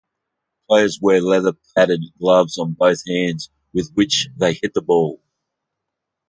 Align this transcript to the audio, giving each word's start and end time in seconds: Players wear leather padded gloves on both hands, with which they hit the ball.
Players 0.67 0.97
wear 0.99 1.21
leather 1.21 1.53
padded 1.77 2.01
gloves 2.17 2.57
on 2.57 2.73
both 2.73 3.03
hands, 3.07 3.51
with 3.71 3.91
which 3.93 4.29
they 4.35 4.55
hit 4.55 4.73
the 4.73 4.81
ball. 4.81 5.21